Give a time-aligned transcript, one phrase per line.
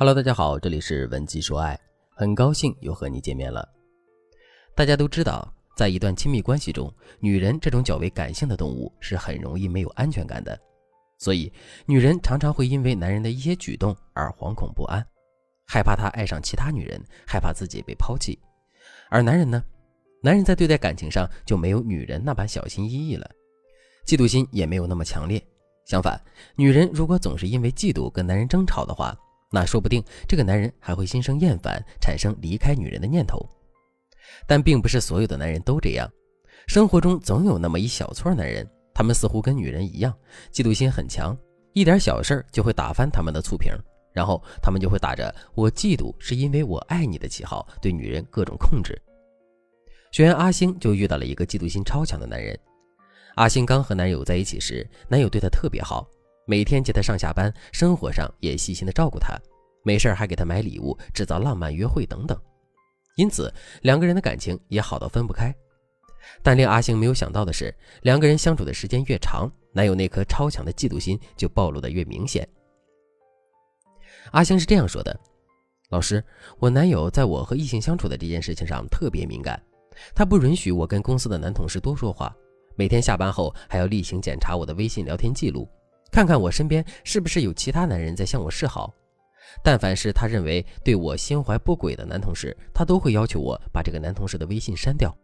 [0.00, 1.76] Hello，大家好，这里是文姬说爱，
[2.14, 3.68] 很高兴又和你见面了。
[4.72, 10.56] 大家都知道，在一段亲密关系中，女人这种较为感性的动物是很容易没有安全感的，
[11.18, 11.52] 所以
[11.84, 15.04] 女人常常会因为男人的一些举动而惶恐不安，
[15.66, 18.38] 害怕他爱上其他女人，害怕自己被抛弃。
[19.10, 19.60] 而男人呢，
[20.22, 23.28] 男人在对待感情上就没有女人那般小心翼翼了，
[24.06, 25.44] 嫉妒心也没有那么强烈。
[25.86, 26.22] 相反，
[26.54, 29.12] 女人如果总是因为嫉妒跟男人争吵的话，
[29.50, 33.38] 那说不定这个男人还会心生厌烦，产生离开女人的念头。
[34.46, 36.08] 但并不是所有的男人都这样，
[36.66, 40.14] 生活中总有那么一小撮男人，他们似乎跟女人一样，
[40.52, 41.36] 嫉妒心很强，
[41.72, 43.72] 一点小事就会打翻他们的醋瓶，
[44.12, 49.00] 然后他们就会打着“我嫉妒是因为我爱你”的旗号，对女人各种控制。
[50.12, 52.58] 学员阿星就遇到了一个嫉妒心超强的男人。
[53.36, 56.06] 阿星刚和男友在一起时，男友对她特别好。
[56.48, 59.38] 每天接她上下班，生活上也细心的照顾她，
[59.84, 62.40] 没事还给她买礼物，制造浪漫约会等等。
[63.16, 65.54] 因此，两个人的感情也好到分不开。
[66.42, 72.48] 但令阿星没有想到的是，两个人相处的时间越长，男友那颗超强的嫉妒心就暴露的越明显。
[74.30, 75.14] 阿星是这样说的
[75.90, 76.24] ：“老师，
[76.58, 79.62] 我男友在我和异性相处的这件事情上特别敏感，
[80.14, 82.34] 他不允许我跟公司的男同事多说话，
[82.74, 85.68] 每天下班后还要例行检查我的微信聊天记录。”
[86.10, 88.92] 看看我身边是不是有其他男人在向我示好，
[89.62, 95.14] 但凡是他认为对我心怀不轨的男同事，他都会要求我把这个男同事的微信删掉。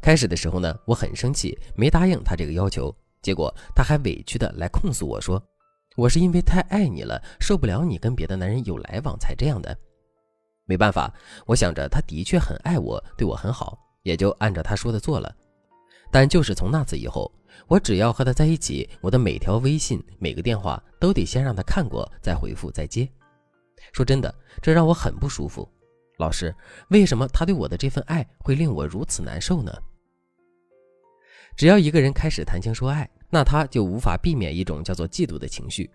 [0.00, 2.94] 开始的时候呢，我很生气，没答应他这个要求。
[3.20, 5.42] 结果他还委屈的来控诉我说，
[5.96, 9.76] 我是因为太爱你了，受不了你跟别的男人有来往才这样的。
[10.66, 11.12] 没办法，
[11.46, 15.34] 我想着他的确很爱我，对我很好，也就按照他说的做了。
[16.10, 17.30] 但就是从那次以后。
[17.66, 23.08] 我只要和他在一起，我的每条微信、每个电话都得先让他看过再回复再接。
[23.92, 25.68] 说真的，这让我很不舒服。
[26.18, 26.54] 老师，
[26.88, 29.72] 为什么他对我的这份爱会令我如此难受呢？
[31.56, 35.90] 只要一个人开始谈情说爱，那他就无法避免一种叫做嫉妒的情绪。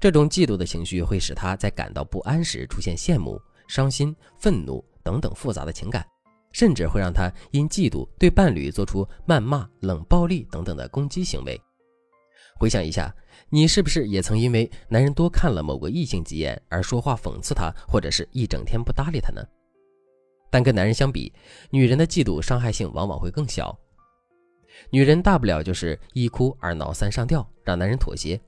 [0.00, 6.06] 这种嫉妒的情绪会使他在感到不安时出现羡慕、伤心、愤怒等等复杂的情感。
[6.56, 11.60] 甚至会让他因嫉妒对伴侣做出谩骂、冷暴力等等的攻击行为。
[12.58, 13.14] 回想一下，
[13.50, 19.42] 你是不是也曾因为男人多看了某个异性几眼而说话讽刺他，或者是一整天不搭理他呢？
[20.50, 21.30] 但跟男人相比，
[21.68, 23.78] 女人的嫉妒伤害性往往会更小。
[24.88, 28.40] 女人大不了就是一哭二闹三上吊，让男人妥协，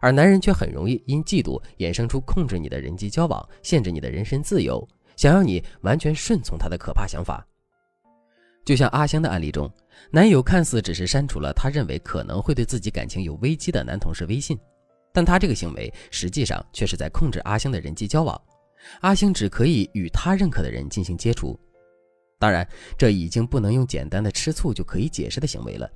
[0.00, 4.86] 而男人却很容易因嫉妒衍生出控制你的人际交往、限制你的人身自由。
[5.18, 7.44] 想要你完全顺从他的可怕想法，
[8.64, 9.68] 就像阿香的案例中，
[10.12, 14.56] 男友看似只是删除了他认为可能会对自己感情有危机的男同事微信，
[15.12, 18.40] 但他这个行为实际上却是在控制阿香的人际交往。
[19.00, 21.58] 阿星只可以与他认可的人进行接触，
[22.38, 22.64] 当然，
[22.96, 25.90] 这已经不能用简单的吃醋就可以解释的行为了。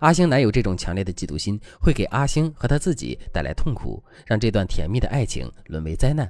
[0.00, 6.28] 阿星男友这种强烈的嫉妒心，会给阿星和他自己带来痛苦，让这段甜蜜的爱情沦为灾难。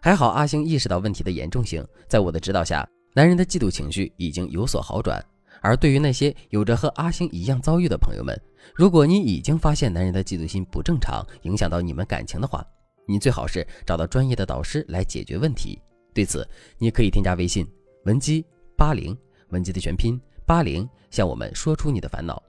[0.00, 5.22] 还好，阿星意识到问题的严重性，在我的指导下，男人的嫉妒情绪已经有所好转。
[5.60, 8.40] 而对于那些有着和阿星一样遭遇的朋友们，
[8.76, 12.64] 如果你已经发现男人的嫉妒心不正常，影响到你们感情的话，
[13.08, 15.76] 你最好是找到专业的导师来解决问题。
[16.14, 16.48] 对此，
[16.78, 17.66] 你可以添加微信
[18.04, 22.40] 文姬八零，文姬的全拼八零，向我们说出你的烦恼。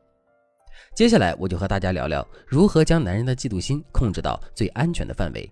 [0.96, 5.52] 接下来，我就和大家聊聊如何将男人的嫉妒心控制到最安全的范围。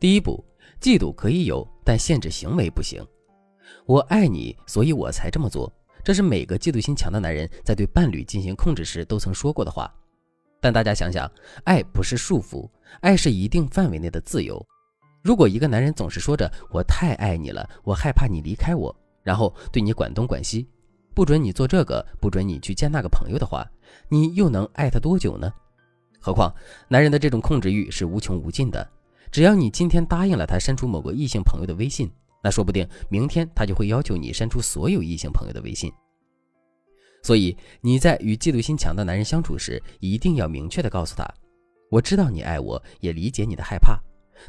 [0.00, 0.42] 第一步。
[0.82, 3.00] 嫉妒可以有，但限制行为不行。
[3.86, 5.72] 我爱你，所以我才这么做。
[6.02, 9.88] 这是每个嫉妒心强的男人在对伴侣进行控制时都曾说过的话。
[10.60, 11.30] 但大家想想，
[11.62, 12.68] 爱不是束缚，
[13.00, 14.60] 爱是一定范围内的自由。
[15.22, 20.66] 如果一个男人总是说着“我太爱你了，我害怕你离开我”，然后对你管东管西，
[21.14, 23.64] 不准你做这个，不准你去见那个朋友的话，
[24.08, 25.48] 你又能爱他多久呢？
[26.18, 26.52] 何况，
[26.88, 28.84] 男人的这种控制欲是无穷无尽的。
[29.32, 32.08] 只要你今天答应了他删除某个异性朋友的微信，
[32.44, 35.90] 那说不定明天他就会要求你删除所有异性朋友的微信。
[37.22, 41.26] 所以你在与嫉妒心强的男人相处时，一定要明确的告诉他：
[41.90, 43.98] 我知道你爱我，也理解你的害怕，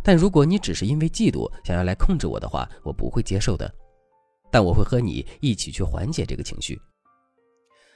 [0.04, 3.74] 但如果你只是因为嫉妒想要来控制我的话，我不会接受的。
[4.52, 6.78] 但我会和你一起去缓解这个情绪。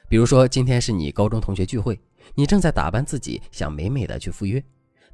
[0.08, 2.00] 比如说，今天是你高中同学聚会，
[2.34, 4.64] 你正在打扮自己，想美美的去赴约。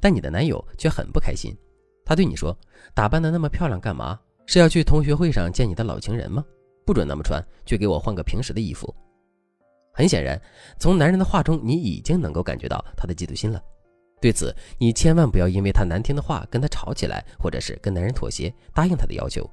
[0.04, 1.56] 但你的男友却很不开心，
[2.04, 2.54] 他对你说
[2.94, 4.20] ：“打扮的那么漂亮干嘛？
[4.46, 6.44] 是要去同学会上见你的老情人吗？
[6.86, 8.94] 不准那么穿，去给我换个平时的衣服。”
[9.96, 10.38] 很显然，
[10.78, 13.64] 从男人的话中，你已经能够感觉到他的嫉妒心了。
[14.20, 19.50] 对此，你千万不要因为他难听的话跟他吵起来，或者是跟男人妥协，答应他的要求。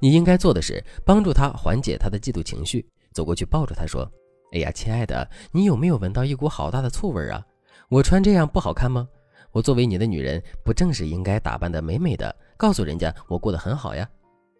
[0.00, 4.02] 你应该做的是帮助他缓解他的嫉妒情绪，走过去抱住他说
[4.52, 7.46] ：“哎呀，亲爱的，你有没有闻到一股好大的醋味啊？
[7.92, 9.06] 我穿这样不好看吗？
[9.50, 14.08] 我作为你的女人，不正是应该打扮的美美的，告诉人家我过得很好呀？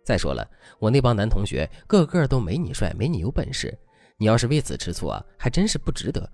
[0.04, 0.46] 再说了，
[0.78, 3.74] 我那帮男同学个个都没你帅，没你有本事，
[4.18, 6.30] 你要是为此吃醋啊，还真是不值得。”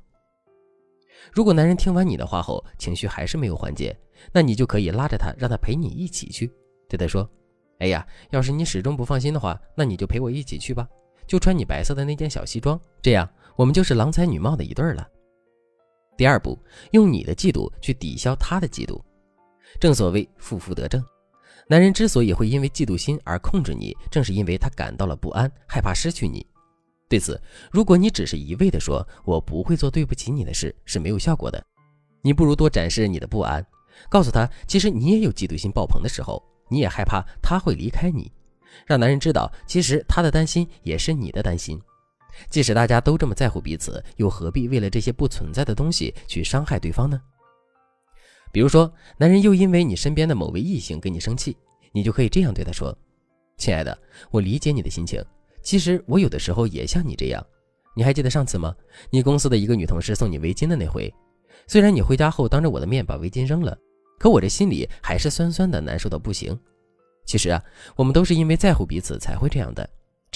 [1.33, 3.97] 如果男人听完你的话后，情绪还是没有缓解，
[4.33, 6.51] 那你就可以拉着他，让他陪你一起去，
[6.89, 7.31] 对他说
[7.79, 10.85] ：“哎呀，要是你始终不放心的话，那你就陪我一起去吧，
[11.29, 15.09] 就穿你白色的那件小西装，这样我们就是郎才女貌的一对了。”
[16.19, 16.59] 第二步，
[16.91, 19.01] 用你的嫉妒去抵消他的嫉妒。
[19.79, 21.01] 正所谓负负得正，
[21.69, 26.45] 男人之所以会因为嫉妒心而控制你，正是因为他感到了不安，害怕失去你。
[27.09, 31.65] 对此，如果你只是一味地说“我不会做对不起你的事”，是没有效果的。
[32.21, 33.65] 你不如多展示你的不安，
[34.11, 38.33] 告诉他，其实你也有嫉妒心爆棚的时候，你也害怕他会离开你，
[38.85, 41.81] 让男人知道，其实他的担心也是你的担心。
[42.51, 47.21] 即使大家都这么在乎彼此，又何必为了这些不存在的东西去伤害对方呢？
[48.51, 51.57] 比如说，男人又因为你身边的某位异性跟你生气，
[51.93, 52.97] 你就可以这样对他说
[53.59, 53.97] ：“亲爱的，
[54.31, 55.23] 我理解你的心情。”
[55.63, 57.45] 其实我有的时候也像你这样，
[57.95, 58.75] 你还记得上次吗？
[59.11, 61.13] 你公司的一个女同事送你围巾的那回，
[61.67, 63.77] 虽然你回家后当着我的面把围巾扔了，
[64.19, 66.59] 可我这心里还是酸酸的，难受到不行。
[67.27, 67.63] 其实啊，
[67.97, 69.89] 我们都是因为在乎彼此才会这样的。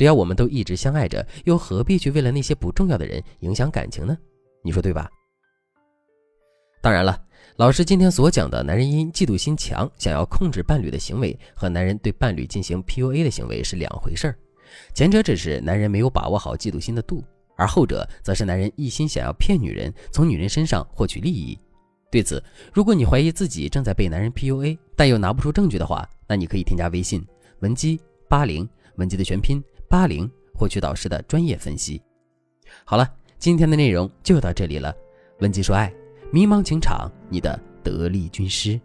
[0.03, 4.19] 只要我们都一直相爱着，又何必去为了那些不重要的人影响感情呢？
[4.65, 5.09] 你说对吧？
[6.81, 7.17] 当然了，
[7.55, 14.37] 老师今天所讲的男人因嫉妒心强想要控制伴侣的行为，和男人对伴侣进行 PUA 的行为是两回事儿。
[14.93, 17.23] 前者只是男人没有把握好嫉妒心的度，
[17.55, 21.57] 而后者则是男人一心想要骗女人，从女人身上获取利益。
[22.11, 27.25] 对此，如果你怀疑自己正在被男人 PUA，但又拿不出证据的话，那你可以添加微信
[27.61, 29.63] 文姬八零，文姬的全拼
[29.93, 32.01] 八零，获取导师的专业分析。
[32.83, 33.07] 好了，
[33.39, 34.91] 今天的内容就到这里了。
[35.41, 35.93] 文姬说爱，
[36.33, 38.81] 迷茫情场，你的得力军师。